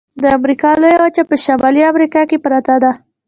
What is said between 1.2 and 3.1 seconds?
په شمالي امریکا کې پرته ده.